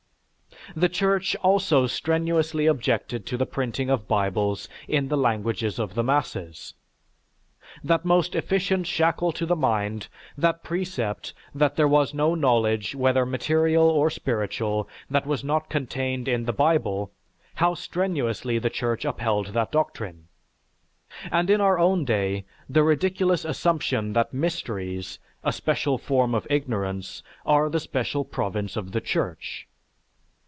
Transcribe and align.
The 0.75 0.87
Church 0.89 1.35
also 1.37 1.85
strenuously 1.85 2.65
objected 2.65 3.25
to 3.25 3.35
the 3.35 3.47
printing 3.47 3.89
of 3.89 4.07
Bibles 4.07 4.69
in 4.87 5.09
the 5.09 5.17
languages 5.17 5.77
of 5.79 5.95
the 5.95 6.03
masses. 6.03 6.75
That 7.83 8.05
most 8.05 8.35
efficient 8.35 8.87
shackle 8.87 9.33
to 9.33 9.45
the 9.45 9.55
mind, 9.55 10.07
that 10.37 10.63
precept 10.63 11.33
that 11.53 11.75
there 11.75 11.89
was 11.89 12.13
no 12.13 12.35
knowledge, 12.35 12.95
whether 12.95 13.25
material 13.25 13.83
or 13.89 14.09
spiritual, 14.09 14.87
that 15.09 15.25
was 15.25 15.43
not 15.43 15.69
contained 15.69 16.29
in 16.29 16.45
the 16.45 16.53
Bible, 16.53 17.11
how 17.55 17.73
strenuously 17.73 18.57
the 18.57 18.69
Church 18.69 19.03
upheld 19.03 19.47
that 19.47 19.73
doctrine! 19.73 20.27
And 21.31 21.49
in 21.49 21.59
our 21.59 21.79
own 21.79 22.05
day, 22.05 22.45
the 22.69 22.83
ridiculous 22.83 23.43
assumption 23.43 24.13
that 24.13 24.33
"mysteries" 24.33 25.19
(a 25.43 25.51
special 25.51 25.97
form 25.97 26.33
of 26.33 26.47
ignorance) 26.49 27.23
are 27.45 27.67
the 27.67 27.79
special 27.81 28.23
province 28.23 28.77
of 28.77 28.93
the 28.93 29.01
Church. 29.01 29.67